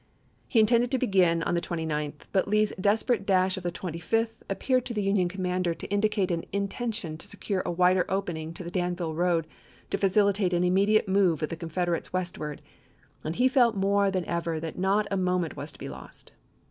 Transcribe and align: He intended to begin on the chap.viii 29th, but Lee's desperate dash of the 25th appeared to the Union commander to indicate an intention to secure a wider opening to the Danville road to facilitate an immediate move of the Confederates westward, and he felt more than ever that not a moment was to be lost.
He 0.47 0.59
intended 0.59 0.89
to 0.89 0.97
begin 0.97 1.43
on 1.43 1.53
the 1.53 1.61
chap.viii 1.61 1.85
29th, 1.85 2.21
but 2.31 2.47
Lee's 2.47 2.73
desperate 2.81 3.23
dash 3.23 3.55
of 3.55 3.61
the 3.61 3.71
25th 3.71 4.41
appeared 4.49 4.83
to 4.87 4.95
the 4.95 5.03
Union 5.03 5.29
commander 5.29 5.75
to 5.75 5.85
indicate 5.91 6.31
an 6.31 6.43
intention 6.51 7.19
to 7.19 7.27
secure 7.27 7.61
a 7.67 7.71
wider 7.71 8.05
opening 8.09 8.51
to 8.55 8.63
the 8.63 8.71
Danville 8.71 9.13
road 9.13 9.45
to 9.91 9.99
facilitate 9.99 10.53
an 10.53 10.63
immediate 10.63 11.07
move 11.07 11.43
of 11.43 11.49
the 11.49 11.55
Confederates 11.55 12.11
westward, 12.11 12.63
and 13.23 13.35
he 13.35 13.47
felt 13.47 13.77
more 13.77 14.09
than 14.09 14.25
ever 14.25 14.59
that 14.59 14.75
not 14.75 15.07
a 15.11 15.17
moment 15.17 15.55
was 15.55 15.71
to 15.71 15.77
be 15.77 15.87
lost. 15.87 16.31